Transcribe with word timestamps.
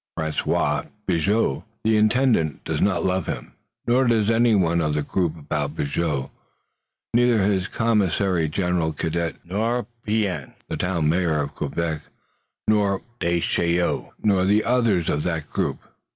François 0.17 0.89
Bigot, 1.05 1.61
the 1.83 1.95
Intendant, 1.95 2.63
does 2.63 2.81
not 2.81 3.05
love 3.05 3.27
him, 3.27 3.53
nor 3.85 4.05
does 4.07 4.31
anyone 4.31 4.81
of 4.81 4.95
the 4.95 5.03
group 5.03 5.37
about 5.37 5.75
Bigot, 5.75 6.31
neither 7.13 7.43
his 7.43 7.67
commissary 7.67 8.49
general, 8.49 8.93
Cadet, 8.93 9.35
nor 9.45 9.85
Pean, 10.03 10.53
the 10.67 10.77
Town 10.77 11.07
Mayor 11.07 11.39
of 11.39 11.53
Quebec, 11.53 12.01
nor 12.67 13.03
Descheneaux, 13.19 14.11
nor 14.23 14.45
the 14.45 14.63
others 14.63 15.07
of 15.07 15.21
that 15.21 15.47
group. 15.51 15.77